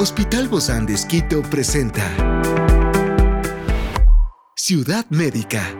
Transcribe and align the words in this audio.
Hospital 0.00 0.46
Bozán 0.46 0.86
de 0.86 0.94
Esquito 0.94 1.42
presenta 1.42 2.04
Ciudad 4.54 5.04
Médica. 5.10 5.74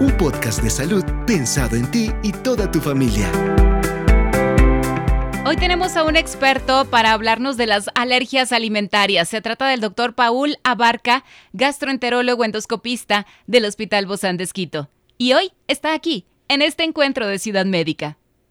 Un 0.00 0.12
podcast 0.18 0.64
de 0.64 0.70
salud 0.70 1.04
pensado 1.28 1.76
en 1.76 1.88
ti 1.92 2.10
y 2.24 2.32
toda 2.32 2.68
tu 2.72 2.80
familia. 2.80 3.30
Hoy 5.46 5.54
tenemos 5.58 5.96
a 5.96 6.02
un 6.02 6.16
experto 6.16 6.86
para 6.86 7.12
hablarnos 7.12 7.56
de 7.56 7.66
las 7.68 7.88
alergias 7.94 8.50
alimentarias. 8.50 9.28
Se 9.28 9.40
trata 9.40 9.68
del 9.68 9.80
doctor 9.80 10.16
Paul 10.16 10.58
Abarca, 10.64 11.22
gastroenterólogo 11.52 12.44
endoscopista 12.44 13.28
del 13.46 13.64
Hospital 13.64 14.06
Bozán 14.06 14.38
de 14.38 14.42
Esquito. 14.42 14.90
Y 15.18 15.34
hoy 15.34 15.52
está 15.68 15.94
aquí, 15.94 16.26
en 16.48 16.62
este 16.62 16.82
encuentro 16.82 17.28
de 17.28 17.38
Ciudad 17.38 17.64
Médica. 17.64 18.16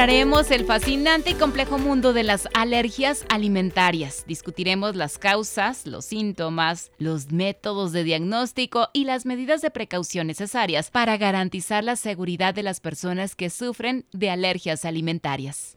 Exploraremos 0.00 0.50
el 0.50 0.64
fascinante 0.64 1.28
y 1.32 1.34
complejo 1.34 1.76
mundo 1.76 2.14
de 2.14 2.22
las 2.22 2.48
alergias 2.54 3.26
alimentarias. 3.28 4.24
Discutiremos 4.26 4.96
las 4.96 5.18
causas, 5.18 5.86
los 5.86 6.06
síntomas, 6.06 6.90
los 6.96 7.32
métodos 7.32 7.92
de 7.92 8.02
diagnóstico 8.02 8.88
y 8.94 9.04
las 9.04 9.26
medidas 9.26 9.60
de 9.60 9.70
precaución 9.70 10.26
necesarias 10.26 10.90
para 10.90 11.18
garantizar 11.18 11.84
la 11.84 11.96
seguridad 11.96 12.54
de 12.54 12.62
las 12.62 12.80
personas 12.80 13.36
que 13.36 13.50
sufren 13.50 14.06
de 14.10 14.30
alergias 14.30 14.86
alimentarias. 14.86 15.76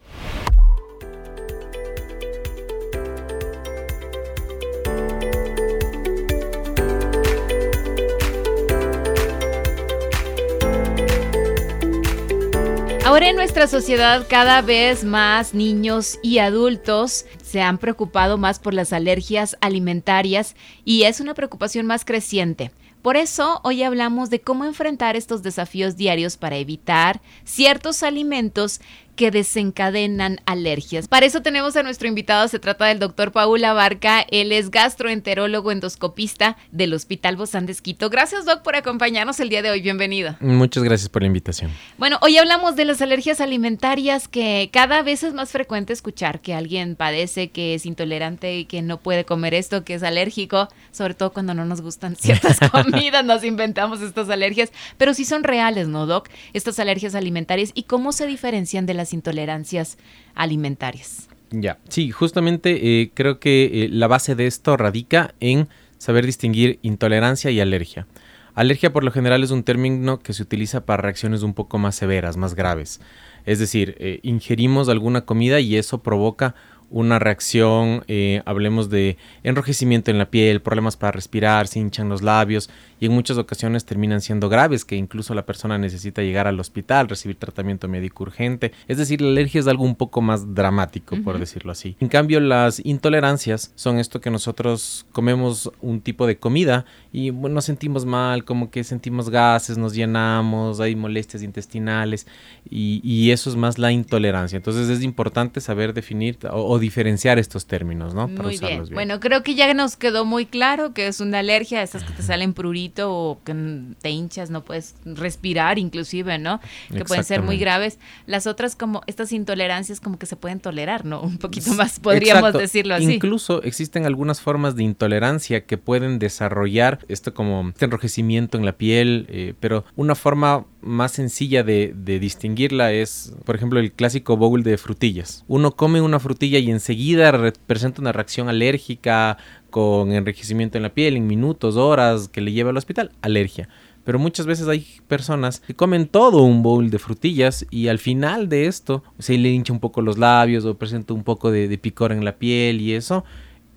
Ahora 13.13 13.29
en 13.29 13.35
nuestra 13.35 13.67
sociedad 13.67 14.25
cada 14.27 14.63
vez 14.63 15.03
más 15.03 15.53
niños 15.53 16.17
y 16.23 16.39
adultos 16.39 17.27
se 17.43 17.61
han 17.61 17.77
preocupado 17.77 18.39
más 18.39 18.57
por 18.57 18.73
las 18.73 18.91
alergias 18.91 19.55
alimentarias 19.61 20.55
y 20.83 21.03
es 21.03 21.19
una 21.19 21.35
preocupación 21.35 21.85
más 21.85 22.05
creciente. 22.05 22.71
Por 23.03 23.15
eso 23.15 23.59
hoy 23.63 23.83
hablamos 23.83 24.31
de 24.31 24.41
cómo 24.41 24.65
enfrentar 24.65 25.15
estos 25.15 25.43
desafíos 25.43 25.95
diarios 25.95 26.37
para 26.37 26.55
evitar 26.55 27.21
ciertos 27.43 28.01
alimentos 28.01 28.81
que 29.15 29.31
desencadenan 29.31 30.41
alergias. 30.45 31.07
Para 31.07 31.25
eso 31.25 31.41
tenemos 31.41 31.75
a 31.75 31.83
nuestro 31.83 32.07
invitado, 32.07 32.47
se 32.47 32.59
trata 32.59 32.85
del 32.85 32.99
doctor 32.99 33.31
Paula 33.31 33.73
Barca, 33.73 34.25
él 34.29 34.51
es 34.51 34.71
gastroenterólogo 34.71 35.71
endoscopista 35.71 36.57
del 36.71 36.93
Hospital 36.93 37.35
Bozán 37.35 37.65
de 37.65 37.71
Esquito. 37.71 38.09
Gracias, 38.09 38.45
Doc, 38.45 38.61
por 38.61 38.75
acompañarnos 38.75 39.39
el 39.39 39.49
día 39.49 39.61
de 39.61 39.69
hoy, 39.69 39.81
bienvenido. 39.81 40.35
Muchas 40.39 40.83
gracias 40.83 41.09
por 41.09 41.21
la 41.21 41.27
invitación. 41.27 41.71
Bueno, 41.97 42.17
hoy 42.21 42.37
hablamos 42.37 42.75
de 42.75 42.85
las 42.85 43.01
alergias 43.01 43.41
alimentarias 43.41 44.27
que 44.27 44.69
cada 44.71 45.01
vez 45.03 45.23
es 45.23 45.33
más 45.33 45.51
frecuente 45.51 45.93
escuchar 45.93 46.41
que 46.41 46.53
alguien 46.53 46.95
padece, 46.95 47.51
que 47.51 47.75
es 47.75 47.85
intolerante 47.85 48.57
y 48.57 48.65
que 48.65 48.81
no 48.81 48.97
puede 48.97 49.25
comer 49.25 49.53
esto, 49.53 49.83
que 49.83 49.95
es 49.95 50.03
alérgico, 50.03 50.69
sobre 50.91 51.13
todo 51.13 51.33
cuando 51.33 51.53
no 51.53 51.65
nos 51.65 51.81
gustan 51.81 52.15
ciertas 52.15 52.59
comidas, 52.71 53.23
nos 53.23 53.43
inventamos 53.43 54.01
estas 54.01 54.29
alergias, 54.29 54.71
pero 54.97 55.13
sí 55.13 55.25
son 55.25 55.43
reales, 55.43 55.87
¿no, 55.87 56.05
Doc? 56.05 56.29
Estas 56.53 56.79
alergias 56.79 57.15
alimentarias 57.15 57.71
y 57.73 57.83
cómo 57.83 58.11
se 58.11 58.25
diferencian 58.25 58.85
de 58.85 58.93
las 58.93 59.02
intolerancias 59.11 59.97
alimentarias. 60.35 61.27
Ya, 61.51 61.77
sí, 61.89 62.11
justamente 62.11 63.01
eh, 63.01 63.11
creo 63.13 63.39
que 63.39 63.65
eh, 63.65 63.89
la 63.91 64.07
base 64.07 64.35
de 64.35 64.47
esto 64.47 64.77
radica 64.77 65.35
en 65.39 65.67
saber 65.97 66.25
distinguir 66.25 66.79
intolerancia 66.81 67.51
y 67.51 67.59
alergia. 67.59 68.07
Alergia 68.55 68.93
por 68.93 69.03
lo 69.03 69.11
general 69.11 69.43
es 69.43 69.51
un 69.51 69.63
término 69.63 70.19
que 70.19 70.33
se 70.33 70.43
utiliza 70.43 70.85
para 70.85 71.01
reacciones 71.01 71.41
un 71.41 71.53
poco 71.53 71.79
más 71.79 71.95
severas, 71.95 72.37
más 72.37 72.55
graves. 72.55 73.01
Es 73.45 73.59
decir, 73.59 73.95
eh, 73.99 74.19
ingerimos 74.23 74.89
alguna 74.89 75.25
comida 75.25 75.59
y 75.59 75.75
eso 75.75 76.03
provoca 76.03 76.55
una 76.93 77.17
reacción, 77.17 78.03
eh, 78.07 78.43
hablemos 78.45 78.89
de 78.89 79.17
enrojecimiento 79.41 80.11
en 80.11 80.19
la 80.19 80.29
piel, 80.29 80.61
problemas 80.61 80.95
para 80.95 81.11
respirar, 81.11 81.67
se 81.67 81.79
hinchan 81.79 82.07
los 82.07 82.21
labios 82.21 82.69
y 82.99 83.07
en 83.07 83.11
muchas 83.11 83.37
ocasiones 83.37 83.83
terminan 83.83 84.21
siendo 84.21 84.47
graves, 84.47 84.85
que 84.85 84.95
incluso 84.95 85.33
la 85.33 85.45
persona 85.45 85.77
necesita 85.77 86.21
llegar 86.21 86.47
al 86.47 86.59
hospital, 86.59 87.09
recibir 87.09 87.35
tratamiento 87.35 87.87
médico 87.87 88.23
urgente. 88.23 88.71
Es 88.87 88.97
decir, 88.97 89.21
la 89.21 89.29
alergia 89.29 89.59
es 89.59 89.67
algo 89.67 89.83
un 89.83 89.95
poco 89.95 90.21
más 90.21 90.53
dramático, 90.53 91.17
por 91.23 91.39
decirlo 91.39 91.71
así. 91.71 91.97
En 91.99 92.07
cambio, 92.07 92.39
las 92.39 92.79
intolerancias 92.85 93.71
son 93.75 93.97
esto 93.97 94.21
que 94.21 94.29
nosotros 94.29 95.05
comemos 95.11 95.71
un 95.81 95.99
tipo 95.99 96.27
de 96.27 96.37
comida 96.37 96.85
y 97.11 97.31
bueno, 97.31 97.55
nos 97.55 97.65
sentimos 97.65 98.05
mal, 98.05 98.45
como 98.45 98.69
que 98.69 98.83
sentimos 98.83 99.31
gases, 99.31 99.77
nos 99.77 99.95
llenamos, 99.95 100.79
hay 100.79 100.95
molestias 100.95 101.41
intestinales 101.41 102.27
y, 102.69 103.01
y 103.03 103.31
eso 103.31 103.49
es 103.49 103.55
más 103.55 103.79
la 103.79 103.91
intolerancia. 103.91 104.57
Entonces 104.57 104.89
es 104.89 105.03
importante 105.03 105.59
saber 105.59 105.93
definir 105.93 106.37
o, 106.51 106.73
o 106.73 106.82
diferenciar 106.83 107.39
estos 107.39 107.65
términos, 107.65 108.13
¿no? 108.13 108.27
Para 108.27 108.43
muy 108.43 108.57
bien. 108.57 108.85
Bueno, 108.91 109.19
creo 109.19 109.41
que 109.41 109.55
ya 109.55 109.73
nos 109.73 109.95
quedó 109.95 110.25
muy 110.25 110.45
claro 110.45 110.93
que 110.93 111.07
es 111.07 111.21
una 111.21 111.39
alergia, 111.39 111.81
esas 111.81 112.03
que 112.03 112.11
te 112.11 112.21
salen 112.21 112.53
prurito 112.53 113.11
o 113.11 113.39
que 113.43 113.55
te 114.01 114.09
hinchas, 114.09 114.49
no 114.49 114.63
puedes 114.63 114.95
respirar 115.05 115.79
inclusive, 115.79 116.37
¿no? 116.37 116.59
Que 116.91 117.05
pueden 117.05 117.23
ser 117.23 117.41
muy 117.41 117.57
graves. 117.57 117.99
Las 118.27 118.47
otras 118.47 118.75
como 118.75 119.01
estas 119.07 119.31
intolerancias 119.31 119.99
como 119.99 120.19
que 120.19 120.25
se 120.25 120.35
pueden 120.35 120.59
tolerar, 120.59 121.05
¿no? 121.05 121.21
Un 121.21 121.37
poquito 121.37 121.73
más 121.73 121.99
podríamos 121.99 122.53
decirlo 122.53 122.95
así. 122.95 123.13
Incluso 123.13 123.63
existen 123.63 124.05
algunas 124.05 124.41
formas 124.41 124.75
de 124.75 124.83
intolerancia 124.83 125.65
que 125.65 125.77
pueden 125.77 126.19
desarrollar 126.19 126.99
esto 127.07 127.33
como 127.33 127.69
este 127.69 127.85
enrojecimiento 127.85 128.57
en 128.57 128.65
la 128.65 128.73
piel, 128.73 129.25
eh, 129.29 129.53
pero 129.59 129.85
una 129.95 130.15
forma 130.15 130.65
más 130.83 131.13
sencilla 131.13 131.63
de, 131.63 131.93
distinguirla 132.19 132.91
es, 132.91 133.33
por 133.45 133.55
ejemplo, 133.55 133.79
el 133.79 133.91
clásico 133.91 134.37
bowl 134.37 134.63
de 134.63 134.77
frutillas. 134.77 135.43
Uno 135.47 135.75
come 135.75 136.01
una 136.01 136.19
frutilla 136.19 136.59
y 136.59 136.69
enseguida 136.69 137.31
presenta 137.65 138.01
una 138.01 138.11
reacción 138.11 138.49
alérgica 138.49 139.37
con 139.69 140.11
enriquecimiento 140.11 140.77
en 140.77 140.83
la 140.83 140.93
piel 140.93 141.17
en 141.17 141.27
minutos, 141.27 141.75
horas, 141.77 142.27
que 142.27 142.41
le 142.41 142.51
lleva 142.51 142.69
al 142.69 142.77
hospital, 142.77 143.11
alergia. 143.21 143.69
Pero 144.03 144.19
muchas 144.19 144.45
veces 144.45 144.67
hay 144.67 144.85
personas 145.07 145.61
que 145.61 145.73
comen 145.73 146.07
todo 146.07 146.43
un 146.43 146.61
bowl 146.61 146.89
de 146.89 146.99
frutillas 146.99 147.65
y 147.71 147.87
al 147.87 147.99
final 147.99 148.49
de 148.49 148.65
esto 148.67 149.03
se 149.17 149.37
le 149.37 149.49
hincha 149.49 149.71
un 149.71 149.79
poco 149.79 150.01
los 150.01 150.17
labios 150.17 150.65
o 150.65 150.77
presenta 150.77 151.13
un 151.13 151.23
poco 151.23 151.51
de 151.51 151.77
picor 151.77 152.11
en 152.11 152.25
la 152.25 152.35
piel 152.35 152.81
y 152.81 152.93
eso, 152.93 153.23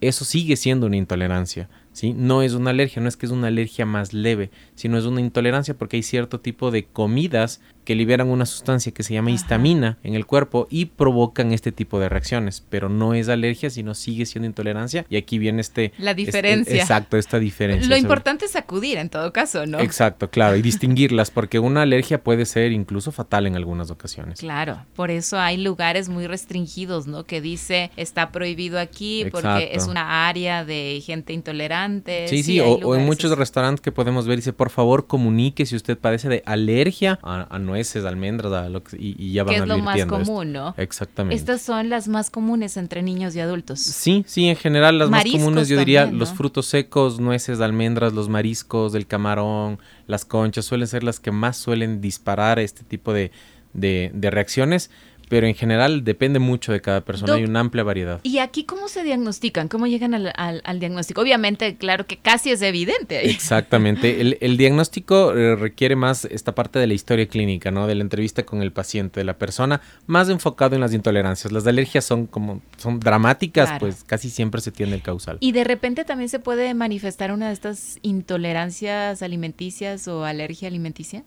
eso 0.00 0.24
sigue 0.24 0.56
siendo 0.56 0.86
una 0.86 0.96
intolerancia. 0.96 1.68
¿Sí? 1.96 2.12
No 2.12 2.42
es 2.42 2.52
una 2.52 2.70
alergia, 2.70 3.00
no 3.00 3.08
es 3.08 3.16
que 3.16 3.24
es 3.24 3.32
una 3.32 3.46
alergia 3.46 3.86
más 3.86 4.12
leve, 4.12 4.50
sino 4.74 4.98
es 4.98 5.06
una 5.06 5.22
intolerancia 5.22 5.72
porque 5.72 5.96
hay 5.96 6.02
cierto 6.02 6.40
tipo 6.40 6.70
de 6.70 6.84
comidas 6.84 7.62
que 7.86 7.94
liberan 7.94 8.28
una 8.28 8.44
sustancia 8.44 8.92
que 8.92 9.04
se 9.04 9.14
llama 9.14 9.30
histamina 9.30 9.96
en 10.02 10.14
el 10.14 10.26
cuerpo 10.26 10.66
y 10.68 10.86
provocan 10.86 11.52
este 11.52 11.70
tipo 11.70 12.00
de 12.00 12.08
reacciones, 12.08 12.62
pero 12.68 12.88
no 12.88 13.14
es 13.14 13.28
alergia, 13.28 13.70
sino 13.70 13.94
sigue 13.94 14.26
siendo 14.26 14.46
intolerancia 14.46 15.06
y 15.08 15.16
aquí 15.16 15.38
viene 15.38 15.60
este... 15.60 15.92
La 15.96 16.12
diferencia. 16.12 16.72
Este, 16.72 16.80
exacto, 16.80 17.16
esta 17.16 17.38
diferencia. 17.38 17.88
Lo 17.88 17.96
importante 17.96 18.44
es 18.44 18.56
acudir 18.56 18.98
en 18.98 19.08
todo 19.08 19.32
caso, 19.32 19.66
¿no? 19.66 19.78
Exacto, 19.78 20.28
claro, 20.28 20.56
y 20.56 20.62
distinguirlas 20.62 21.30
porque 21.30 21.60
una 21.60 21.82
alergia 21.82 22.22
puede 22.22 22.44
ser 22.44 22.72
incluso 22.72 23.12
fatal 23.12 23.46
en 23.46 23.54
algunas 23.54 23.92
ocasiones. 23.92 24.40
Claro, 24.40 24.84
por 24.96 25.12
eso 25.12 25.38
hay 25.38 25.56
lugares 25.56 26.08
muy 26.08 26.26
restringidos, 26.26 27.06
¿no? 27.06 27.22
Que 27.22 27.40
dice 27.40 27.92
está 27.96 28.32
prohibido 28.32 28.80
aquí 28.80 29.26
porque 29.30 29.70
es 29.72 29.86
una 29.86 30.26
área 30.26 30.64
de 30.64 31.00
gente 31.06 31.32
intolerante. 31.32 32.26
Sí, 32.26 32.42
sí, 32.42 32.58
o, 32.58 32.96
en 32.96 33.06
muchos 33.06 33.36
restaurantes 33.38 33.80
que 33.80 33.92
podemos 33.92 34.26
ver 34.26 34.38
dice, 34.38 34.52
por 34.52 34.70
favor 34.70 35.06
comunique 35.06 35.66
si 35.66 35.76
usted 35.76 35.96
padece 35.96 36.28
de 36.28 36.42
alergia 36.46 37.20
a, 37.22 37.46
a 37.48 37.58
nueces, 37.76 38.04
almendras 38.04 38.72
y, 38.98 39.14
y, 39.18 39.32
ya 39.32 39.44
van 39.44 39.54
que 39.54 39.60
es 39.60 39.68
lo 39.68 39.78
más 39.78 40.04
común, 40.06 40.52
¿no? 40.52 40.74
Exactamente. 40.78 41.36
Estas 41.36 41.60
son 41.60 41.90
las 41.90 42.08
más 42.08 42.30
comunes 42.30 42.76
entre 42.76 43.02
niños 43.02 43.36
y 43.36 43.40
adultos. 43.40 43.80
Sí, 43.80 44.24
sí, 44.26 44.48
en 44.48 44.56
general 44.56 44.98
las 44.98 45.10
más 45.10 45.24
comunes 45.24 45.68
yo 45.68 45.78
diría 45.78 46.06
los 46.06 46.32
frutos 46.32 46.66
secos, 46.66 47.20
nueces, 47.20 47.60
almendras, 47.60 48.12
los 48.12 48.28
mariscos, 48.28 48.94
el 48.94 49.06
camarón, 49.06 49.78
las 50.06 50.24
conchas 50.24 50.64
suelen 50.64 50.88
ser 50.88 51.02
las 51.02 51.20
que 51.20 51.30
más 51.30 51.56
suelen 51.56 52.00
disparar 52.00 52.58
este 52.58 52.82
tipo 52.82 53.12
de, 53.12 53.30
de, 53.74 54.10
de 54.14 54.30
reacciones 54.30 54.90
pero 55.28 55.46
en 55.46 55.54
general 55.54 56.04
depende 56.04 56.38
mucho 56.38 56.72
de 56.72 56.80
cada 56.80 57.00
persona, 57.02 57.34
hay 57.34 57.44
una 57.44 57.60
amplia 57.60 57.84
variedad. 57.84 58.20
¿Y 58.22 58.38
aquí 58.38 58.64
cómo 58.64 58.88
se 58.88 59.02
diagnostican? 59.02 59.68
¿Cómo 59.68 59.86
llegan 59.86 60.14
al, 60.14 60.32
al, 60.36 60.62
al 60.64 60.80
diagnóstico? 60.80 61.20
Obviamente, 61.20 61.76
claro 61.76 62.06
que 62.06 62.16
casi 62.16 62.50
es 62.50 62.62
evidente. 62.62 63.28
Exactamente, 63.30 64.20
el, 64.20 64.38
el 64.40 64.56
diagnóstico 64.56 65.32
eh, 65.34 65.56
requiere 65.56 65.96
más 65.96 66.24
esta 66.26 66.54
parte 66.54 66.78
de 66.78 66.86
la 66.86 66.94
historia 66.94 67.26
clínica, 67.26 67.70
¿no? 67.70 67.86
De 67.86 67.94
la 67.94 68.02
entrevista 68.02 68.44
con 68.44 68.62
el 68.62 68.72
paciente, 68.72 69.20
de 69.20 69.24
la 69.24 69.38
persona, 69.38 69.80
más 70.06 70.28
enfocado 70.28 70.74
en 70.74 70.80
las 70.80 70.92
intolerancias. 70.92 71.52
Las 71.52 71.66
alergias 71.66 72.04
son 72.04 72.26
como, 72.26 72.62
son 72.76 73.00
dramáticas, 73.00 73.66
claro. 73.66 73.80
pues 73.80 74.04
casi 74.04 74.30
siempre 74.30 74.60
se 74.60 74.70
tiene 74.70 74.94
el 74.94 75.02
causal. 75.02 75.38
¿Y 75.40 75.52
de 75.52 75.64
repente 75.64 76.04
también 76.04 76.28
se 76.28 76.38
puede 76.38 76.72
manifestar 76.74 77.32
una 77.32 77.48
de 77.48 77.52
estas 77.52 77.98
intolerancias 78.02 79.22
alimenticias 79.22 80.08
o 80.08 80.24
alergia 80.24 80.68
alimenticia? 80.68 81.24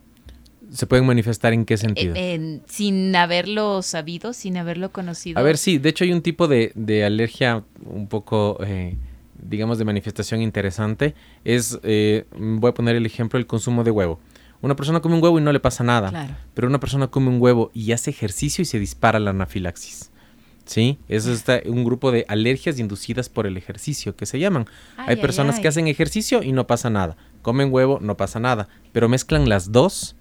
¿Se 0.72 0.86
pueden 0.86 1.06
manifestar 1.06 1.54
en 1.54 1.66
qué 1.66 1.78
sentido? 1.78 2.16
sin 2.68 3.16
haberlo 3.16 3.82
sabido, 3.82 4.34
sin 4.34 4.58
haberlo 4.58 4.92
conocido. 4.92 5.40
A 5.40 5.44
ver, 5.44 5.58
sí, 5.58 5.78
de 5.78 5.90
hecho 5.90 6.04
hay 6.04 6.12
un 6.12 6.22
tipo 6.22 6.48
de, 6.48 7.04
alergia 7.06 7.64
un 7.86 8.08
poco, 8.08 8.58
eh, 8.64 8.96
digamos, 9.42 9.78
de 9.78 9.86
manifestación 9.86 10.42
interesante. 10.42 11.16
Es, 11.44 11.80
eh, 11.84 12.26
voy 12.38 12.70
a 12.70 12.74
poner 12.74 12.96
el 12.96 13.06
ejemplo, 13.06 13.40
el 13.40 13.48
consumo 13.48 13.84
de 13.84 13.92
huevo. 13.92 14.20
Una 14.62 14.76
persona 14.76 15.00
come 15.00 15.16
un 15.16 15.24
huevo 15.24 15.40
y 15.40 15.42
no 15.42 15.54
le 15.54 15.60
pasa 15.60 15.84
nada, 15.84 16.38
pero 16.54 16.68
una 16.68 16.80
persona 16.80 17.08
come 17.08 17.30
un 17.30 17.42
huevo 17.42 17.72
y 17.74 17.94
hace 17.94 18.12
ejercicio 18.12 18.62
y 18.62 18.66
se 18.66 18.78
dispara 18.78 19.18
la 19.20 19.30
anafilaxis. 19.30 20.12
¿sí? 20.70 21.00
Eso 21.08 21.32
está 21.32 21.62
un 21.66 21.84
grupo 21.84 22.12
de 22.12 22.26
alergias 22.28 22.78
inducidas 22.78 23.28
por 23.28 23.48
el 23.48 23.58
ejercicio 23.58 24.16
que 24.16 24.26
se 24.26 24.38
llaman. 24.38 24.68
Hay 24.98 25.16
personas 25.16 25.60
que 25.60 25.68
hacen 25.68 25.88
ejercicio 25.88 26.44
y 26.44 26.52
no 26.52 26.68
pasa 26.68 26.90
nada, 26.90 27.18
comen 27.42 27.74
huevo, 27.74 28.00
no 28.02 28.18
pasa 28.18 28.40
nada, 28.40 28.68
pero 28.92 29.10
mezclan 29.10 29.50
las 29.50 29.72
dos 29.72 30.16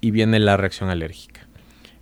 y 0.00 0.10
viene 0.10 0.38
la 0.38 0.56
reacción 0.56 0.90
alérgica. 0.90 1.46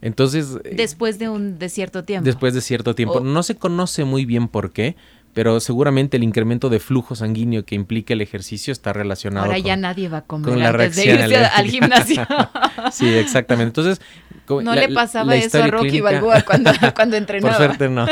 Entonces... 0.01 0.59
Eh, 0.65 0.75
después 0.77 1.19
de 1.19 1.29
un 1.29 1.59
de 1.59 1.69
cierto 1.69 2.05
tiempo. 2.05 2.25
Después 2.25 2.55
de 2.55 2.61
cierto 2.61 2.95
tiempo. 2.95 3.21
No 3.21 3.43
se 3.43 3.57
conoce 3.57 4.05
muy 4.05 4.27
bien 4.27 4.49
por 4.49 4.71
qué, 4.73 4.97
pero 5.33 5.59
seguramente 5.61 6.17
el 6.17 6.23
incremento 6.23 6.71
de 6.71 6.79
flujo 6.79 7.15
sanguíneo 7.15 7.65
que 7.65 7.75
implica 7.75 8.15
el 8.15 8.21
ejercicio 8.21 8.73
está 8.73 8.93
relacionado 8.93 9.47
Ahora 9.47 9.59
ya 9.59 9.77
nadie 9.77 10.09
va 10.09 10.19
a 10.19 10.23
comer 10.23 10.51
con 10.51 10.61
la 10.61 10.73
reacción 10.73 11.19
al 11.21 11.67
gimnasio. 11.69 12.27
sí, 12.93 13.09
exactamente. 13.09 13.81
Entonces, 13.81 14.05
no 14.49 14.75
le 14.75 14.89
pasaba 14.91 15.37
eso 15.37 15.63
a 15.63 15.67
Rocky 15.69 16.01
Balboa 16.01 16.43
cuando, 16.43 16.71
cuando 16.95 17.17
entrenaba. 17.17 17.57
Por 17.57 17.67
suerte 17.67 17.89
no. 17.89 18.07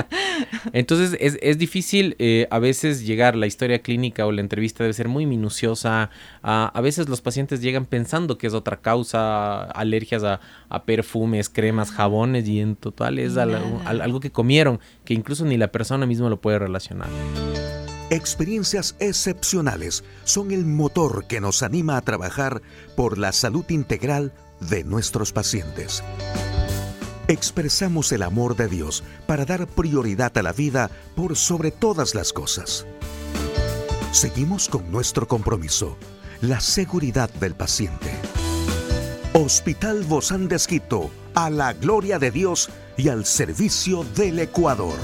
Entonces 0.72 1.16
es, 1.20 1.58
difícil 1.58 2.16
eh, 2.18 2.46
a 2.50 2.58
veces 2.58 3.06
llegar, 3.06 3.36
la 3.36 3.46
historia 3.46 3.80
clínica 3.80 4.26
o 4.26 4.32
la 4.32 4.40
entrevista 4.40 4.84
debe 4.84 4.94
ser 4.94 5.08
muy 5.08 5.26
minuciosa. 5.26 6.10
a 6.42 6.80
veces 6.80 7.08
los 7.08 7.20
pacientes 7.20 7.60
llegan 7.60 7.84
pensando 7.84 8.38
que 8.38 8.46
es 8.46 8.54
otra 8.54 8.78
causa, 8.78 9.64
alergias 9.64 10.24
a, 10.24 10.40
perfumes, 10.84 11.48
cremas, 11.48 11.90
jabones 11.90 12.46
y 12.48 12.60
en 12.60 12.76
total 12.76 13.18
es 13.18 13.36
algo, 13.36 13.82
algo 13.84 14.20
que 14.20 14.30
comieron, 14.30 14.80
que 15.04 15.14
incluso 15.14 15.44
ni 15.44 15.56
la 15.56 15.68
persona 15.68 16.06
misma 16.06 16.28
lo 16.28 16.40
puede 16.40 16.58
relacionar. 16.58 17.08
Experiencias 18.10 18.96
excepcionales 19.00 20.02
son 20.24 20.50
el 20.50 20.64
motor 20.64 21.26
que 21.26 21.42
nos 21.42 21.62
anima 21.62 21.98
a 21.98 22.00
trabajar 22.00 22.62
por 22.96 23.18
la 23.18 23.32
salud 23.32 23.66
integral 23.68 24.32
de 24.60 24.84
nuestros 24.84 25.32
pacientes. 25.32 26.02
Expresamos 27.28 28.10
el 28.12 28.22
amor 28.22 28.56
de 28.56 28.68
Dios 28.68 29.04
para 29.26 29.44
dar 29.44 29.66
prioridad 29.66 30.36
a 30.38 30.42
la 30.42 30.52
vida 30.52 30.90
por 31.14 31.36
sobre 31.36 31.70
todas 31.70 32.14
las 32.14 32.32
cosas. 32.32 32.86
Seguimos 34.12 34.68
con 34.68 34.90
nuestro 34.90 35.28
compromiso, 35.28 35.98
la 36.40 36.60
seguridad 36.60 37.28
del 37.34 37.54
paciente. 37.54 38.10
Hospital 39.34 40.04
Bozán 40.04 40.48
de 40.48 40.56
Esquito, 40.56 41.10
a 41.34 41.50
la 41.50 41.74
gloria 41.74 42.18
de 42.18 42.30
Dios 42.30 42.70
y 42.96 43.10
al 43.10 43.26
servicio 43.26 44.04
del 44.16 44.38
Ecuador. 44.38 44.96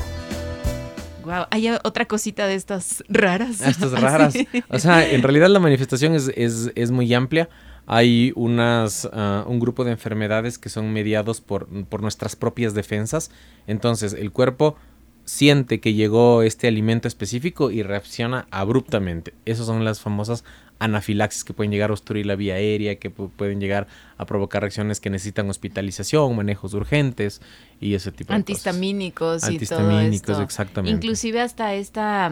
Wow, 1.25 1.47
hay 1.51 1.69
otra 1.85 2.07
cosita 2.07 2.47
de 2.47 2.55
estas 2.55 3.05
raras. 3.09 3.61
Estas 3.61 3.93
raras. 4.01 4.35
O 4.71 4.79
sea, 4.79 5.07
en 5.07 5.23
realidad 5.23 5.49
la 5.49 5.61
manifestación 5.61 6.15
es, 6.15 6.33
es, 6.35 6.73
es 6.75 6.91
muy 6.91 7.13
amplia 7.13 7.51
hay 7.87 8.33
unas, 8.35 9.09
ah, 9.13 9.45
un 9.47 9.61
grupo 9.61 9.85
de 9.85 9.93
enfermedades 9.93 10.59
que 10.59 10.69
son 10.69 10.93
mediados 10.93 11.41
por, 11.41 11.67
por, 11.87 12.03
nuestras 12.03 12.37
propias 12.37 12.75
defensas. 12.75 13.31
Entonces 13.67 14.13
el 14.15 14.33
cuerpo 14.33 14.77
siente 15.25 15.81
que 15.81 15.95
llegó 15.95 16.43
este 16.43 16.69
alimento 16.69 17.09
específico 17.09 17.71
y 17.71 17.83
reacciona 17.83 18.47
abruptamente. 18.51 19.35
Esas 19.45 19.67
son 19.67 19.85
las 19.85 20.01
famosas 20.01 20.45
anafilaxis 20.79 21.45
que 21.45 21.53
pueden 21.53 21.71
llegar 21.71 21.91
a 21.91 21.93
obstruir 21.95 22.27
la 22.27 22.37
vía 22.37 22.55
aérea, 22.55 22.97
que 22.97 23.11
pueden 23.11 23.61
llegar 23.61 23.87
a 24.19 24.27
provocar 24.27 24.63
reacciones 24.63 25.01
que 25.01 25.09
necesitan 25.09 25.49
hospitalización, 25.49 26.35
manejos 26.37 26.75
urgentes 26.75 27.41
y 27.81 27.95
ese 27.95 28.11
tipo 28.11 28.33
de 28.33 28.43
cosas. 28.43 28.67
Antihistamínicos 28.67 29.49
y 29.49 29.59
todo 29.59 30.01
esto. 30.01 30.43
exactamente. 30.43 30.97
Inclusive 30.97 31.41
hasta 31.41 31.75
esta... 31.75 32.31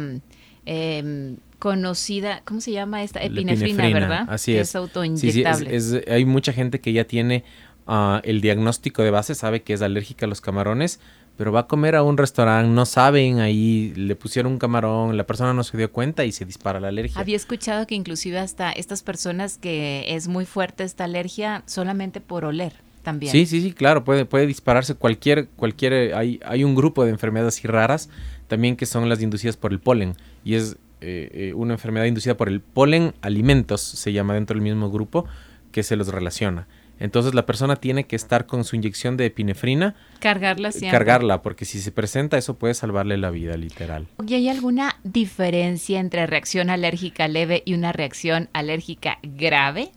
Eh, 0.65 1.37
conocida, 1.63 2.43
¿cómo 2.45 2.61
se 2.61 2.73
llama 2.73 3.05
esta? 3.05 3.23
Epinefrina, 3.23 3.85
¿verdad? 3.85 4.27
Así 4.29 4.53
es. 4.53 4.71
Es 4.71 4.75
autoinyectable. 4.75 5.81
hay 6.09 6.25
mucha 6.25 6.53
gente 6.53 6.81
que 6.81 6.93
ya 6.93 7.05
tiene 7.05 7.45
ah, 7.87 8.21
el 8.25 8.41
diagnóstico 8.41 9.05
de 9.05 9.13
base, 9.13 9.37
sabe 9.37 9.63
que 9.63 9.75
es 9.75 9.81
alérgica 9.81 10.27
a 10.27 10.29
los 10.29 10.41
camarones, 10.41 10.99
pero 11.37 11.53
va 11.53 11.61
a 11.61 11.67
comer 11.69 11.95
a 11.95 12.03
un 12.03 12.19
restaurante, 12.19 12.69
no 12.69 12.85
saben, 12.85 13.39
ahí 13.39 13.93
le 13.95 14.17
pusieron 14.17 14.51
un 14.51 14.59
camarón, 14.59 15.17
la 15.17 15.25
persona 15.25 15.55
no 15.55 15.63
se 15.63 15.77
dio 15.77 15.93
cuenta 15.93 16.25
y 16.25 16.33
se 16.33 16.45
dispara 16.45 16.81
la 16.81 16.89
alergia. 16.89 17.21
Había 17.21 17.37
escuchado 17.37 17.87
que 17.87 17.95
inclusive 17.95 18.41
hasta 18.41 18.73
estas 18.73 19.05
personas 19.05 19.57
que 19.57 20.05
es 20.09 20.27
muy 20.27 20.47
fuerte 20.47 20.83
esta 20.83 21.05
alergia 21.05 21.63
solamente 21.67 22.21
por 22.21 22.45
oler. 22.45 22.73
También. 23.05 23.31
Sí, 23.31 23.47
sí, 23.47 23.63
sí, 23.63 23.73
claro, 23.73 24.03
puede, 24.03 24.25
puede 24.25 24.49
dispararse 24.49 24.97
cualquier, 24.97 25.47
cualquier, 25.49 26.15
hay, 26.15 26.41
hay 26.45 26.65
un 26.65 26.75
grupo 26.75 27.05
de 27.05 27.11
enfermedades 27.11 27.63
raras 27.63 28.09
también 28.49 28.75
que 28.75 28.87
son 28.87 29.09
las 29.09 29.23
inducidas 29.23 29.57
por 29.57 29.73
el 29.73 29.79
polen 29.79 30.15
y 30.45 30.55
es 30.55 30.77
eh, 31.03 31.53
una 31.55 31.75
enfermedad 31.75 32.07
inducida 32.07 32.37
por 32.37 32.49
el 32.49 32.61
polen 32.61 33.15
alimentos, 33.21 33.81
se 33.81 34.13
llama 34.13 34.35
dentro 34.35 34.55
del 34.55 34.63
mismo 34.63 34.91
grupo, 34.91 35.27
que 35.73 35.83
se 35.83 35.97
los 35.97 36.09
relaciona. 36.09 36.67
Entonces 37.03 37.35
la 37.35 37.47
persona 37.47 37.77
tiene 37.77 38.05
que 38.05 38.15
estar 38.15 38.47
con 38.47 38.63
su 38.63 38.77
inyección 38.77 39.17
de 39.17 39.27
epinefrina. 39.27 39.97
Cargarla 40.21 40.71
siempre. 40.71 40.97
Cargarla, 40.97 41.43
porque 41.43 41.65
si 41.65 41.81
se 41.81 41.91
presenta 41.91 42.39
eso 42.39 42.55
puede 42.55 42.75
salvarle 42.75 43.17
la 43.17 43.31
vida, 43.31 43.57
literal. 43.57 44.07
¿Y 44.25 44.35
hay 44.35 44.49
alguna 44.49 44.95
diferencia 45.03 45.99
entre 45.99 46.29
reacción 46.29 46.71
alérgica 46.71 47.27
leve 47.27 47.63
y 47.65 47.75
una 47.75 47.91
reacción 47.91 48.49
alérgica 48.53 49.19
grave? 49.23 49.91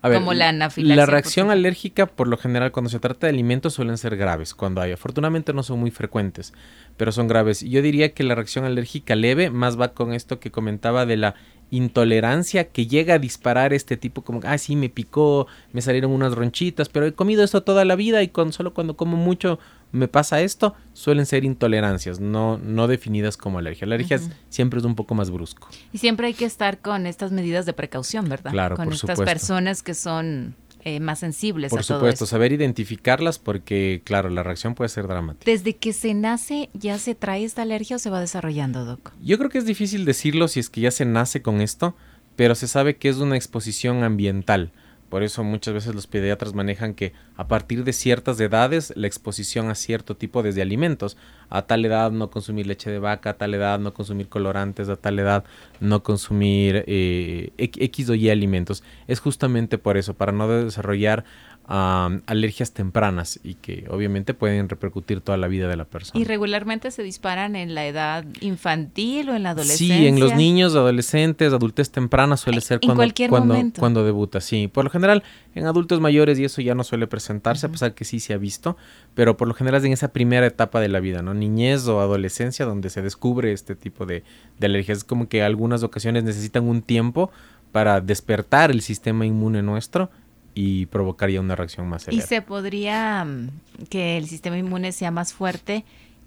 Como 0.00 0.34
la 0.34 0.50
anafilaxia. 0.50 0.96
La 0.96 1.06
reacción 1.06 1.50
alérgica, 1.50 2.06
por 2.06 2.28
lo 2.28 2.36
general, 2.36 2.72
cuando 2.72 2.90
se 2.90 2.98
trata 2.98 3.26
de 3.26 3.32
alimentos, 3.32 3.74
suelen 3.74 3.98
ser 3.98 4.16
graves. 4.16 4.54
Cuando 4.54 4.80
hay, 4.80 4.92
afortunadamente 4.92 5.52
no 5.52 5.62
son 5.62 5.80
muy 5.80 5.90
frecuentes, 5.90 6.52
pero 6.96 7.12
son 7.12 7.28
graves. 7.28 7.60
Yo 7.60 7.82
diría 7.82 8.12
que 8.12 8.24
la 8.24 8.34
reacción 8.34 8.64
alérgica 8.64 9.14
leve 9.14 9.50
más 9.50 9.80
va 9.80 9.94
con 9.94 10.12
esto 10.12 10.40
que 10.40 10.50
comentaba 10.50 11.06
de 11.06 11.16
la 11.16 11.34
intolerancia 11.70 12.68
que 12.68 12.86
llega 12.86 13.14
a 13.14 13.18
disparar 13.18 13.72
este 13.72 13.96
tipo 13.96 14.22
como, 14.22 14.40
ah, 14.44 14.58
sí, 14.58 14.76
me 14.76 14.88
picó, 14.88 15.46
me 15.72 15.82
salieron 15.82 16.12
unas 16.12 16.34
ronchitas, 16.34 16.88
pero 16.88 17.06
he 17.06 17.12
comido 17.12 17.42
esto 17.42 17.62
toda 17.62 17.84
la 17.84 17.96
vida 17.96 18.22
y 18.22 18.28
con, 18.28 18.52
solo 18.52 18.72
cuando 18.72 18.96
como 18.96 19.16
mucho 19.16 19.58
me 19.96 20.08
pasa 20.08 20.40
esto, 20.40 20.74
suelen 20.92 21.26
ser 21.26 21.44
intolerancias, 21.44 22.20
no, 22.20 22.58
no 22.58 22.86
definidas 22.86 23.36
como 23.36 23.58
alergia. 23.58 23.86
La 23.86 23.96
alergia 23.96 24.20
siempre 24.48 24.78
es 24.78 24.84
un 24.84 24.94
poco 24.94 25.14
más 25.14 25.30
brusco. 25.30 25.68
Y 25.92 25.98
siempre 25.98 26.28
hay 26.28 26.34
que 26.34 26.44
estar 26.44 26.78
con 26.78 27.06
estas 27.06 27.32
medidas 27.32 27.66
de 27.66 27.72
precaución, 27.72 28.28
¿verdad? 28.28 28.52
Claro, 28.52 28.76
con 28.76 28.92
estas 28.92 29.20
personas 29.20 29.82
que 29.82 29.94
son 29.94 30.54
eh, 30.88 31.00
más 31.00 31.18
sensibles 31.18 31.70
Por 31.70 31.82
supuesto, 31.82 32.26
saber 32.26 32.52
identificarlas 32.52 33.40
porque, 33.40 34.02
claro, 34.04 34.30
la 34.30 34.44
reacción 34.44 34.76
puede 34.76 34.88
ser 34.88 35.08
dramática. 35.08 35.50
¿Desde 35.50 35.74
que 35.74 35.92
se 35.92 36.14
nace 36.14 36.70
ya 36.74 36.96
se 36.98 37.16
trae 37.16 37.42
esta 37.42 37.62
alergia 37.62 37.96
o 37.96 37.98
se 37.98 38.08
va 38.08 38.20
desarrollando, 38.20 38.84
Doc? 38.84 39.12
Yo 39.20 39.36
creo 39.36 39.50
que 39.50 39.58
es 39.58 39.66
difícil 39.66 40.04
decirlo 40.04 40.46
si 40.46 40.60
es 40.60 40.70
que 40.70 40.82
ya 40.82 40.92
se 40.92 41.04
nace 41.04 41.42
con 41.42 41.60
esto, 41.60 41.96
pero 42.36 42.54
se 42.54 42.68
sabe 42.68 42.98
que 42.98 43.08
es 43.08 43.16
una 43.16 43.34
exposición 43.34 44.04
ambiental. 44.04 44.70
Por 45.08 45.24
eso 45.24 45.42
muchas 45.42 45.74
veces 45.74 45.92
los 45.92 46.06
pediatras 46.06 46.54
manejan 46.54 46.94
que 46.94 47.12
a 47.36 47.48
partir 47.48 47.84
de 47.84 47.92
ciertas 47.92 48.40
edades 48.40 48.92
la 48.96 49.06
exposición 49.06 49.70
a 49.70 49.74
cierto 49.74 50.16
tipo 50.16 50.42
de 50.42 50.60
alimentos, 50.60 51.16
a 51.48 51.62
tal 51.62 51.84
edad 51.84 52.10
no 52.10 52.30
consumir 52.30 52.66
leche 52.66 52.90
de 52.90 52.98
vaca, 52.98 53.30
a 53.30 53.32
tal 53.34 53.54
edad 53.54 53.78
no 53.78 53.94
consumir 53.94 54.28
colorantes, 54.28 54.88
a 54.88 54.96
tal 54.96 55.18
edad 55.18 55.44
no 55.80 56.02
consumir 56.02 56.84
eh, 56.86 57.52
X 57.58 58.10
o 58.10 58.14
Y 58.14 58.30
alimentos, 58.30 58.82
es 59.06 59.20
justamente 59.20 59.78
por 59.78 59.96
eso, 59.96 60.14
para 60.14 60.32
no 60.32 60.48
desarrollar 60.48 61.24
alergias 61.68 62.72
tempranas 62.72 63.40
y 63.42 63.54
que 63.54 63.86
obviamente 63.90 64.34
pueden 64.34 64.68
repercutir 64.68 65.20
toda 65.20 65.36
la 65.36 65.48
vida 65.48 65.66
de 65.66 65.76
la 65.76 65.84
persona. 65.84 66.20
¿Y 66.20 66.24
regularmente 66.24 66.92
se 66.92 67.02
disparan 67.02 67.56
en 67.56 67.74
la 67.74 67.86
edad 67.86 68.24
infantil 68.40 69.30
o 69.30 69.34
en 69.34 69.42
la 69.42 69.50
adolescencia? 69.50 69.96
Sí, 69.96 70.06
en 70.06 70.20
los 70.20 70.34
niños, 70.36 70.76
adolescentes, 70.76 71.52
adultez 71.52 71.90
temprana 71.90 72.36
suele 72.36 72.60
ser 72.60 72.78
cuando, 72.80 73.04
cuando, 73.28 73.56
cuando, 73.78 74.04
debuta, 74.04 74.40
sí. 74.40 74.68
Por 74.68 74.84
lo 74.84 74.90
general, 74.90 75.24
en 75.56 75.66
adultos 75.66 76.00
mayores 76.00 76.38
y 76.38 76.44
eso 76.44 76.60
ya 76.60 76.76
no 76.76 76.84
suele 76.84 77.08
presentarse, 77.26 77.66
a 77.66 77.70
pesar 77.70 77.94
que 77.94 78.04
sí 78.04 78.20
se 78.20 78.34
ha 78.34 78.36
visto, 78.36 78.76
pero 79.14 79.36
por 79.36 79.48
lo 79.48 79.54
general 79.54 79.80
es 79.80 79.86
en 79.86 79.92
esa 79.92 80.12
primera 80.12 80.46
etapa 80.46 80.80
de 80.80 80.88
la 80.88 81.00
vida, 81.00 81.22
¿no? 81.22 81.34
Niñez 81.34 81.88
o 81.88 82.00
adolescencia 82.00 82.64
donde 82.64 82.88
se 82.88 83.02
descubre 83.02 83.52
este 83.52 83.74
tipo 83.74 84.06
de, 84.06 84.22
de 84.58 84.66
alergias. 84.66 84.98
Es 84.98 85.04
como 85.04 85.28
que 85.28 85.42
algunas 85.42 85.82
ocasiones 85.82 86.22
necesitan 86.22 86.68
un 86.68 86.82
tiempo 86.82 87.30
para 87.72 88.00
despertar 88.00 88.70
el 88.70 88.80
sistema 88.80 89.26
inmune 89.26 89.62
nuestro 89.62 90.08
y 90.54 90.86
provocaría 90.86 91.40
una 91.40 91.56
reacción 91.56 91.88
más 91.88 92.04
severa. 92.04 92.22
¿Y 92.22 92.26
se 92.26 92.42
podría 92.42 93.24
mm, 93.24 93.48
que 93.90 94.16
el 94.16 94.28
sistema 94.28 94.56
inmune 94.56 94.92
sea 94.92 95.10
más 95.10 95.34
fuerte 95.34 95.84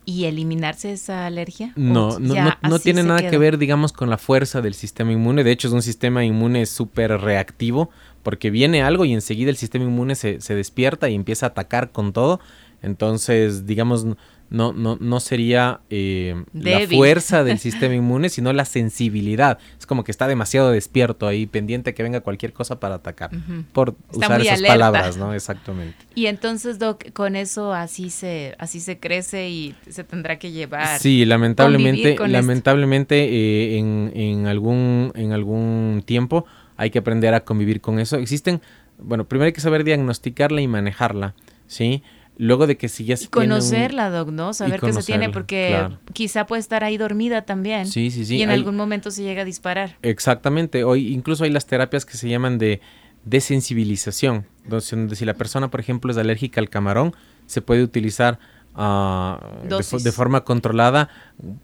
y 0.09 0.25
eliminarse 0.25 0.91
esa 0.91 1.27
alergia? 1.27 1.71
No, 1.75 2.17
no, 2.17 2.33
no, 2.63 2.79
tiene 2.79 3.03
nada 3.03 3.29
que 3.29 3.37
ver, 3.37 3.59
digamos, 3.59 3.93
con 3.93 4.09
la 4.09 4.17
fuerza 4.17 4.59
del 4.61 4.73
sistema 4.73 5.11
inmune. 5.11 5.43
De 5.43 5.51
hecho, 5.51 5.67
es 5.67 5.73
un 5.73 5.83
sistema 5.83 6.25
inmune 6.25 6.65
súper 6.65 7.11
reactivo 7.21 7.91
porque 8.23 8.49
viene 8.49 8.81
algo 8.81 9.05
y 9.05 9.13
enseguida 9.13 9.51
el 9.51 9.57
sistema 9.57 9.85
inmune 9.85 10.15
se, 10.15 10.41
se 10.41 10.55
despierta 10.55 11.09
y 11.09 11.15
empieza 11.15 11.45
a 11.45 11.49
atacar 11.49 11.91
con 11.91 12.11
todo. 12.11 12.39
Entonces, 12.81 13.67
digamos, 13.67 14.07
no, 14.50 14.74
no, 14.74 14.98
no 15.00 15.20
sería 15.20 15.82
eh, 15.89 16.44
la 16.53 16.88
fuerza 16.88 17.44
del 17.44 17.60
sistema 17.60 17.94
inmune, 17.94 18.29
sino 18.29 18.51
la 18.51 18.65
sensibilidad. 18.65 19.60
Es 19.77 19.86
como 19.86 20.03
que 20.03 20.12
está 20.12 20.27
demasiado 20.27 20.72
despierto 20.72 21.27
ahí, 21.27 21.46
pendiente 21.46 21.94
que 21.94 22.03
venga 22.03 22.22
cualquier 22.22 22.53
cosa 22.53 22.79
para 22.79 22.96
atacar. 22.96 23.32
Por 23.74 23.96
usar 24.12 24.41
esas 24.41 24.62
palabras, 24.62 25.18
¿no? 25.18 25.34
Exactamente. 25.34 25.96
Y 26.15 26.25
entonces, 26.25 26.79
Doc, 26.79 27.12
con 27.13 27.36
eso 27.36 27.74
así 27.74 28.10
se, 28.10 28.56
así 28.58 28.79
se 28.79 29.00
crece 29.00 29.50
y 29.50 29.75
se 29.88 30.03
tendrá 30.03 30.39
que 30.39 30.51
llevar. 30.51 31.00
Sí, 31.00 31.25
lamentablemente, 31.25 32.18
lamentablemente 32.27 33.25
eh, 33.25 33.77
en, 33.77 34.12
en, 34.15 34.48
algún, 34.48 35.12
en 35.15 35.32
algún 35.32 36.03
tiempo 36.06 36.46
hay 36.75 36.89
que 36.89 37.00
aprender 37.00 37.34
a 37.34 37.41
convivir 37.41 37.82
con 37.82 38.00
eso. 38.00 38.18
Existen, 38.18 38.62
bueno, 38.98 39.25
primero 39.25 39.48
hay 39.48 39.53
que 39.53 39.62
saber 39.62 39.84
diagnosticarla 39.84 40.62
y 40.62 40.68
manejarla, 40.68 41.36
¿sí? 41.68 42.03
Luego 42.41 42.67
de 42.67 42.77
que 42.77 42.88
si 42.88 43.03
ya 43.03 43.17
se 43.17 43.25
y 43.25 43.27
conocerla, 43.27 44.10
Doc, 44.10 44.29
¿no? 44.29 44.53
Saber 44.53 44.79
qué 44.79 44.93
se 44.93 45.03
tiene, 45.03 45.29
porque 45.29 45.89
quizá 46.13 46.46
puede 46.46 46.62
estar 46.62 46.86
ahí 46.86 46.96
dormida 46.96 47.41
también. 47.41 47.86
Sí, 47.86 48.12
sí, 48.12 48.24
sí. 48.24 48.38
Y 48.38 48.43
en 48.43 48.50
algún 48.50 48.77
momento 48.77 49.12
se 49.12 49.24
llega 49.24 49.41
a 49.41 49.46
disparar. 49.46 49.98
Exactamente. 50.03 50.86
Hoy 50.86 51.13
incluso 51.13 51.43
hay 51.43 51.50
las 51.50 51.65
terapias 51.65 52.05
que 52.05 52.15
se 52.15 52.29
llaman 52.29 52.58
de 52.58 52.79
desensibilización, 53.25 54.46
donde 54.65 55.17
si 55.17 55.25
la 55.25 55.34
persona, 55.34 55.69
por 55.69 55.81
ejemplo, 55.81 56.12
es 56.12 56.17
alérgica 56.17 56.62
al 56.62 56.69
camarón, 56.69 57.13
se 57.46 57.62
puede 57.62 57.84
utilizar 57.84 58.39
de, 58.79 60.12
forma 60.12 60.45
controlada, 60.45 61.09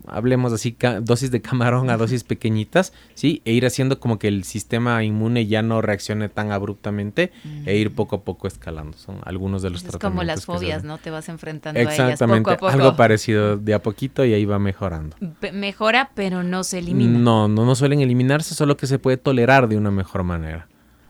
hablemos 0.06 0.52
así, 0.52 0.76
dosis 1.02 1.32
de 1.32 1.42
camarón 1.42 1.90
a 1.90 1.98
dosis 1.98 2.24
pequeñitas, 2.24 2.92
¿sí? 3.14 3.42
E 3.46 3.54
ir 3.54 3.66
haciendo 3.66 4.00
como 4.00 4.20
que 4.20 4.28
el 4.28 4.44
sistema 4.44 5.04
inmune 5.04 5.48
ya 5.48 5.62
no 5.62 5.82
reaccione 5.82 6.28
tan 6.28 6.52
abruptamente 6.52 7.32
e 7.66 7.78
ir 7.78 7.94
poco 7.94 8.18
a 8.18 8.22
poco 8.24 8.48
escalando. 8.48 8.98
Son 8.98 9.20
algunos 9.24 9.62
de 9.62 9.70
los 9.70 9.82
es 9.84 9.90
tratamientos. 9.90 10.12
como 10.12 10.24
las 10.24 10.46
fobias, 10.46 10.84
¿no? 10.84 10.98
Te 10.98 11.10
vas 11.10 11.30
enfrentando 11.30 11.80
a 11.80 11.84
ellas 11.84 12.20
poco 12.20 12.52
a 12.52 12.58
poco. 12.58 12.68
algo 12.68 12.96
parecido 12.96 13.58
de 13.58 13.74
a 13.74 13.82
poquito 13.82 14.26
y 14.26 14.34
ahí 14.34 14.46
va 14.46 14.60
mejorando. 14.60 15.16
mejora, 15.54 16.12
pero 16.16 16.44
no 16.44 16.64
se 16.64 16.80
elimina. 16.80 17.18
No, 17.18 17.48
no, 17.48 17.66
no 17.66 17.76
suelen 17.76 18.02
eliminarse, 18.02 18.56
solo 18.56 18.76
que 18.76 18.88
se 18.88 19.00
puede 19.00 19.18
tolerar 19.18 19.70
de 19.70 19.78
una 19.78 19.92
mejor 19.92 20.24
manera 20.24 20.68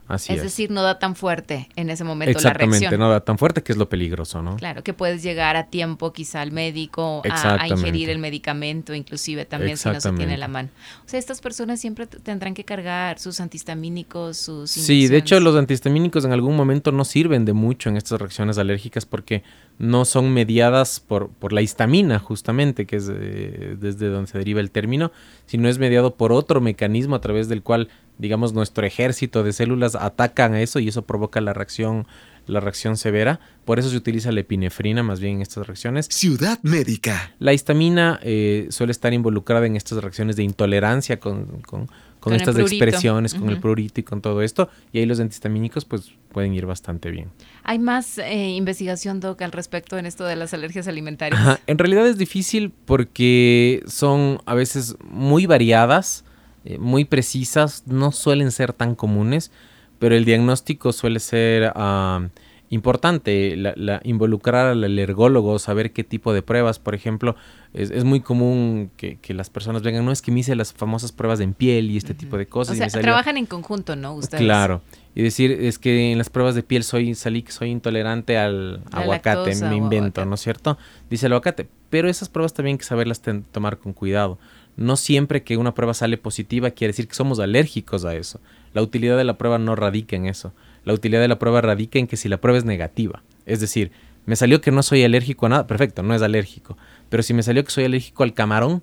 es, 0.08 0.42
decir, 0.42 0.70
no 0.70 0.82
da 0.82 0.98
tan 0.98 1.16
fuerte 1.16 1.68
en 1.74 1.90
ese 1.90 2.04
momento 2.04 2.38
la 2.38 2.52
reacción. 2.52 2.74
Exactamente, 2.74 2.98
no 2.98 3.10
da 3.10 3.20
tan 3.20 3.38
fuerte 3.38 3.62
que 3.62 3.72
es 3.72 3.78
lo 3.78 3.88
peligroso, 3.88 4.42
¿no? 4.42 4.56
Claro, 4.56 4.84
que 4.84 4.92
puedes 4.92 5.22
llegar 5.22 5.56
a 5.56 5.66
tiempo 5.66 6.12
quizá 6.12 6.42
al 6.42 6.52
médico 6.52 7.22
a, 7.28 7.66
ingerir 7.66 8.10
el 8.10 8.18
medicamento, 8.18 8.94
inclusive 8.94 9.44
también 9.44 9.76
si 9.76 9.88
no 9.88 10.00
se 10.00 10.12
tiene 10.12 10.36
la 10.36 10.48
mano. 10.48 10.68
O 11.04 11.08
sea, 11.08 11.18
estas 11.18 11.40
personas 11.40 11.80
siempre 11.80 12.06
tendrán 12.06 12.54
que 12.54 12.64
cargar 12.64 13.18
sus 13.18 13.40
antihistamínicos, 13.40 14.36
sus 14.36 14.70
Sí, 14.70 15.08
de 15.08 15.16
hecho 15.16 15.40
los 15.40 15.56
antihistamínicos 15.56 16.24
en 16.24 16.32
algún 16.32 16.56
momento 16.56 16.92
no 16.92 17.04
sirven 17.04 17.44
de 17.44 17.52
mucho 17.52 17.88
en 17.88 17.96
estas 17.96 18.20
reacciones 18.20 18.58
alérgicas 18.58 19.06
porque 19.06 19.42
no 19.78 20.04
son 20.04 20.32
mediadas 20.32 21.00
por, 21.00 21.28
por 21.28 21.52
la 21.52 21.62
histamina, 21.62 22.18
justamente, 22.18 22.86
que 22.86 22.96
es 22.96 23.10
eh, 23.12 23.76
desde 23.78 24.08
donde 24.08 24.30
se 24.30 24.38
deriva 24.38 24.60
el 24.60 24.70
término, 24.70 25.12
sino 25.46 25.68
es 25.68 25.78
mediado 25.78 26.14
por 26.14 26.32
otro 26.32 26.60
mecanismo 26.60 27.16
a 27.16 27.20
través 27.20 27.48
del 27.48 27.62
cual 27.62 27.88
digamos, 28.18 28.52
nuestro 28.52 28.86
ejército 28.86 29.42
de 29.42 29.52
células 29.52 29.94
atacan 29.94 30.54
a 30.54 30.60
eso 30.60 30.78
y 30.78 30.88
eso 30.88 31.02
provoca 31.02 31.40
la 31.40 31.52
reacción, 31.52 32.06
la 32.46 32.60
reacción 32.60 32.96
severa. 32.96 33.40
Por 33.64 33.78
eso 33.78 33.90
se 33.90 33.96
utiliza 33.96 34.32
la 34.32 34.40
epinefrina 34.40 35.02
más 35.02 35.20
bien 35.20 35.36
en 35.36 35.42
estas 35.42 35.66
reacciones. 35.66 36.06
Ciudad 36.10 36.58
médica. 36.62 37.34
La 37.38 37.52
histamina 37.52 38.18
eh, 38.22 38.68
suele 38.70 38.92
estar 38.92 39.12
involucrada 39.12 39.66
en 39.66 39.76
estas 39.76 39.98
reacciones 40.02 40.36
de 40.36 40.44
intolerancia 40.44 41.20
con, 41.20 41.60
con, 41.62 41.88
estas 42.32 42.58
expresiones, 42.58 43.34
con 43.34 43.50
el 43.50 43.60
prurito 43.60 44.00
y 44.00 44.02
con 44.02 44.20
todo 44.20 44.42
esto. 44.42 44.68
Y 44.92 44.98
ahí 44.98 45.06
los 45.06 45.20
antihistamínicos 45.20 45.84
pues 45.84 46.12
pueden 46.32 46.54
ir 46.54 46.66
bastante 46.66 47.10
bien. 47.10 47.30
¿Hay 47.62 47.78
más 47.78 48.18
eh, 48.18 48.50
investigación, 48.50 49.20
Doc, 49.20 49.42
al 49.42 49.52
respecto 49.52 49.96
en 49.96 50.06
esto 50.06 50.24
de 50.24 50.36
las 50.36 50.52
alergias 50.52 50.88
alimentarias? 50.88 51.60
En 51.66 51.78
realidad 51.78 52.06
es 52.06 52.18
difícil 52.18 52.72
porque 52.84 53.82
son 53.86 54.40
a 54.44 54.54
veces 54.54 54.96
muy 55.04 55.46
variadas 55.46 56.25
eh, 56.66 56.78
muy 56.78 57.04
precisas, 57.04 57.84
no 57.86 58.10
suelen 58.10 58.50
ser 58.50 58.72
tan 58.72 58.96
comunes, 58.96 59.52
pero 60.00 60.16
el 60.16 60.24
diagnóstico 60.24 60.92
suele 60.92 61.20
ser 61.20 61.72
ah, 61.76 62.26
importante, 62.70 63.54
la, 63.56 64.00
involucrar 64.02 64.66
al 64.66 64.82
alergólogo, 64.82 65.60
saber 65.60 65.92
qué 65.92 66.02
tipo 66.02 66.32
de 66.32 66.42
pruebas, 66.42 66.80
por 66.80 66.96
ejemplo, 66.96 67.36
es, 67.72 68.02
muy 68.02 68.20
común 68.20 68.90
que, 68.96 69.18
las 69.28 69.48
personas 69.48 69.82
vengan, 69.82 70.04
no 70.04 70.10
es 70.10 70.22
que 70.22 70.32
me 70.32 70.40
hice 70.40 70.56
las 70.56 70.72
famosas 70.72 71.12
pruebas 71.12 71.38
en 71.38 71.54
piel 71.54 71.90
y 71.92 71.96
este 71.96 72.14
tipo 72.14 72.36
de 72.36 72.46
cosas. 72.46 72.80
O 72.80 72.90
sea, 72.90 73.00
trabajan 73.00 73.36
en 73.36 73.46
conjunto, 73.46 73.94
¿no? 73.94 74.14
Ustedes. 74.14 74.42
Claro. 74.42 74.82
Y 75.14 75.22
decir, 75.22 75.52
es 75.52 75.78
que 75.78 76.10
en 76.10 76.18
las 76.18 76.30
pruebas 76.30 76.56
de 76.56 76.64
piel 76.64 76.82
soy, 76.82 77.14
salí 77.14 77.42
que 77.42 77.52
soy 77.52 77.70
intolerante 77.70 78.38
al 78.38 78.82
aguacate, 78.90 79.54
me 79.66 79.76
invento, 79.76 80.24
¿no 80.24 80.34
es 80.34 80.40
cierto? 80.40 80.78
Dice 81.08 81.26
el 81.26 81.32
aguacate. 81.32 81.68
Pero 81.90 82.08
esas 82.08 82.28
pruebas 82.28 82.52
también 82.52 82.74
hay 82.74 82.78
que 82.78 82.84
saberlas 82.84 83.22
tomar 83.52 83.78
con 83.78 83.92
cuidado 83.92 84.38
no 84.76 84.96
siempre 84.96 85.42
que 85.42 85.56
una 85.56 85.74
prueba 85.74 85.94
sale 85.94 86.18
positiva 86.18 86.70
quiere 86.70 86.92
decir 86.92 87.08
que 87.08 87.14
somos 87.14 87.40
alérgicos 87.40 88.04
a 88.04 88.14
eso. 88.14 88.40
La 88.72 88.82
utilidad 88.82 89.16
de 89.16 89.24
la 89.24 89.38
prueba 89.38 89.58
no 89.58 89.74
radica 89.74 90.16
en 90.16 90.26
eso. 90.26 90.52
La 90.84 90.92
utilidad 90.92 91.20
de 91.20 91.28
la 91.28 91.38
prueba 91.38 91.60
radica 91.60 91.98
en 91.98 92.06
que 92.06 92.16
si 92.16 92.28
la 92.28 92.36
prueba 92.40 92.58
es 92.58 92.64
negativa, 92.64 93.22
es 93.46 93.60
decir, 93.60 93.90
me 94.26 94.36
salió 94.36 94.60
que 94.60 94.70
no 94.70 94.82
soy 94.82 95.04
alérgico 95.04 95.46
a 95.46 95.48
nada, 95.48 95.66
perfecto, 95.66 96.02
no 96.02 96.14
es 96.14 96.22
alérgico. 96.22 96.76
Pero 97.08 97.22
si 97.22 97.32
me 97.32 97.42
salió 97.42 97.64
que 97.64 97.70
soy 97.70 97.84
alérgico 97.84 98.22
al 98.22 98.34
camarón, 98.34 98.82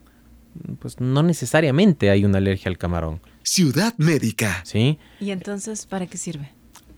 pues 0.79 0.99
no 0.99 1.21
necesariamente 1.23 2.09
hay 2.09 2.25
una 2.25 2.37
alergia 2.37 2.69
al 2.69 2.77
camarón. 2.77 3.21
Ciudad 3.43 3.93
médica. 3.97 4.61
¿Sí? 4.63 4.97
¿Y 5.19 5.31
entonces 5.31 5.85
para 5.85 6.07
qué 6.07 6.17
sirve? 6.17 6.51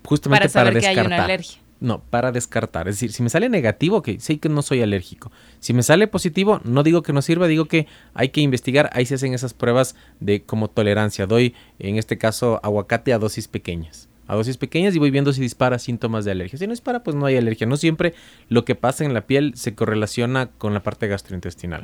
Justamente 0.04 0.50
para 0.50 0.50
saber 0.50 0.80
que 0.80 0.88
hay 0.88 1.00
una 1.00 1.24
alergia. 1.26 1.60
No, 1.82 2.02
para 2.10 2.32
descartar. 2.32 2.88
Es 2.88 2.96
decir, 2.96 3.12
si 3.12 3.22
me 3.22 3.30
sale 3.30 3.50
negativo, 3.50 4.02
que 4.02 4.20
sé 4.20 4.40
que 4.40 4.48
no 4.48 4.62
soy 4.62 4.82
alérgico. 4.82 5.32
Si 5.60 5.74
me 5.74 5.84
sale 5.84 6.08
positivo, 6.08 6.62
no 6.64 6.84
digo 6.84 7.04
que 7.04 7.12
no 7.12 7.22
sirva, 7.22 7.48
digo 7.48 7.66
que 7.66 7.88
hay 8.14 8.30
que 8.30 8.42
investigar. 8.42 8.90
Ahí 8.94 9.06
se 9.06 9.16
hacen 9.16 9.34
esas 9.34 9.54
pruebas 9.54 9.96
de 10.20 10.44
como 10.44 10.70
tolerancia. 10.70 11.28
Doy, 11.28 11.54
en 11.80 11.98
este 11.98 12.18
caso, 12.18 12.60
aguacate 12.64 13.14
a 13.14 13.20
dosis 13.20 13.48
pequeñas. 13.48 14.08
A 14.28 14.36
dosis 14.36 14.58
pequeñas 14.58 14.96
y 14.96 15.00
voy 15.00 15.12
viendo 15.12 15.34
si 15.34 15.42
dispara 15.42 15.78
síntomas 15.78 16.26
de 16.26 16.32
alergia. 16.32 16.58
Si 16.58 16.66
no 16.66 16.72
dispara, 16.72 17.04
pues 17.04 17.16
no 17.16 17.28
hay 17.28 17.36
alergia. 17.36 17.68
No 17.68 17.78
siempre 17.78 18.16
lo 18.50 18.66
que 18.66 18.74
pasa 18.74 19.06
en 19.06 19.14
la 19.14 19.28
piel 19.28 19.54
se 19.56 19.76
correlaciona 19.76 20.48
con 20.48 20.74
la 20.74 20.82
parte 20.82 21.08
gastrointestinal. 21.08 21.84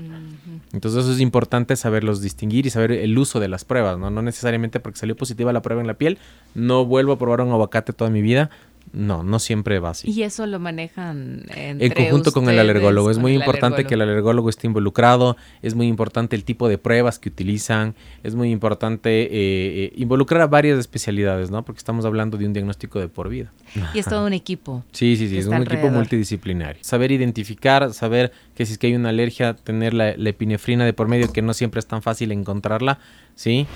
Entonces 0.73 1.03
eso 1.03 1.13
es 1.13 1.19
importante 1.19 1.75
saberlos 1.75 2.21
distinguir 2.21 2.65
y 2.65 2.71
saber 2.71 2.93
el 2.93 3.15
uso 3.15 3.39
de 3.39 3.47
las 3.47 3.63
pruebas. 3.63 3.99
¿no? 3.99 4.09
no 4.09 4.23
necesariamente 4.23 4.79
porque 4.79 4.97
salió 4.97 5.15
positiva 5.15 5.53
la 5.53 5.61
prueba 5.61 5.81
en 5.81 5.87
la 5.87 5.95
piel, 5.95 6.17
no 6.55 6.83
vuelvo 6.85 7.11
a 7.11 7.19
probar 7.19 7.41
un 7.41 7.51
aguacate 7.51 7.93
toda 7.93 8.09
mi 8.09 8.23
vida 8.23 8.49
no, 8.93 9.23
no 9.23 9.39
siempre 9.39 9.79
va 9.79 9.91
así. 9.91 10.09
Y 10.11 10.23
eso 10.23 10.45
lo 10.45 10.59
manejan 10.59 11.45
en 11.55 11.79
conjunto 11.91 12.31
con 12.31 12.49
el 12.49 12.59
alergólogo. 12.59 13.09
Es 13.09 13.17
muy 13.17 13.33
importante 13.33 13.85
que 13.85 13.93
el 13.93 14.01
alergólogo 14.01 14.49
esté 14.49 14.67
involucrado, 14.67 15.37
es 15.61 15.75
muy 15.75 15.87
importante 15.87 16.35
el 16.35 16.43
tipo 16.43 16.67
de 16.67 16.77
pruebas 16.77 17.19
que 17.19 17.29
utilizan, 17.29 17.95
es 18.23 18.35
muy 18.35 18.51
importante 18.51 19.23
eh, 19.23 19.29
eh, 19.31 19.93
involucrar 19.95 20.41
a 20.41 20.47
varias 20.47 20.77
especialidades, 20.79 21.51
¿no? 21.51 21.63
Porque 21.63 21.79
estamos 21.79 22.05
hablando 22.05 22.37
de 22.37 22.45
un 22.45 22.53
diagnóstico 22.53 22.99
de 22.99 23.07
por 23.07 23.29
vida. 23.29 23.51
Y 23.93 23.99
es 23.99 24.05
todo 24.05 24.25
un 24.25 24.33
equipo. 24.33 24.83
Sí, 25.01 25.15
sí, 25.15 25.29
sí, 25.29 25.37
es 25.37 25.47
un 25.47 25.61
equipo 25.61 25.89
multidisciplinario. 25.89 26.83
Saber 26.83 27.11
identificar, 27.11 27.93
saber 27.93 28.31
que 28.55 28.65
si 28.65 28.73
es 28.73 28.77
que 28.77 28.87
hay 28.87 28.95
una 28.95 29.09
alergia, 29.09 29.55
tener 29.55 29.93
la, 29.93 30.15
la 30.15 30.29
epinefrina 30.29 30.85
de 30.85 30.93
por 30.93 31.07
medio, 31.07 31.31
que 31.31 31.41
no 31.41 31.53
siempre 31.53 31.79
es 31.79 31.87
tan 31.87 32.01
fácil 32.01 32.31
encontrarla, 32.31 32.99
¿sí? 33.35 33.67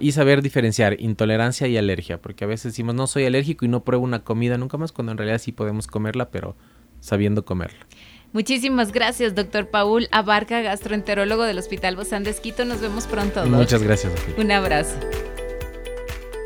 Y 0.00 0.12
saber 0.12 0.42
diferenciar 0.42 1.00
intolerancia 1.00 1.68
y 1.68 1.76
alergia, 1.76 2.20
porque 2.20 2.44
a 2.44 2.46
veces 2.46 2.72
decimos 2.72 2.94
no 2.94 3.06
soy 3.06 3.24
alérgico 3.26 3.64
y 3.64 3.68
no 3.68 3.84
pruebo 3.84 4.04
una 4.04 4.24
comida 4.24 4.58
nunca 4.58 4.76
más, 4.76 4.92
cuando 4.92 5.12
en 5.12 5.18
realidad 5.18 5.38
sí 5.38 5.52
podemos 5.52 5.86
comerla, 5.86 6.30
pero 6.30 6.56
sabiendo 7.00 7.44
comerla. 7.44 7.86
Muchísimas 8.32 8.92
gracias, 8.92 9.34
doctor 9.34 9.68
Paul 9.68 10.08
Abarca, 10.10 10.60
gastroenterólogo 10.60 11.44
del 11.44 11.58
Hospital 11.58 11.96
Bozán 11.96 12.24
de 12.24 12.30
Esquito. 12.30 12.64
Nos 12.64 12.80
vemos 12.80 13.06
pronto. 13.06 13.44
Muchas 13.46 13.82
gracias. 13.82 14.12
Un 14.36 14.52
abrazo. 14.52 14.98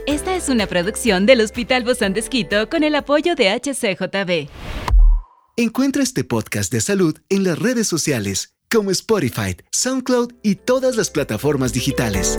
Esta 0.06 0.34
es 0.36 0.48
una 0.48 0.66
producción 0.66 1.26
del 1.26 1.40
Hospital 1.40 1.84
Bozán 1.84 2.12
de 2.12 2.20
Esquito 2.20 2.68
con 2.68 2.82
el 2.82 2.94
apoyo 2.94 3.34
de 3.34 3.50
HCJB. 3.50 4.48
Encuentra 5.56 6.02
este 6.02 6.24
podcast 6.24 6.72
de 6.72 6.80
salud 6.80 7.18
en 7.28 7.44
las 7.44 7.58
redes 7.58 7.86
sociales 7.86 8.56
como 8.70 8.90
Spotify, 8.90 9.56
SoundCloud 9.70 10.32
y 10.42 10.54
todas 10.54 10.96
las 10.96 11.10
plataformas 11.10 11.72
digitales. 11.72 12.38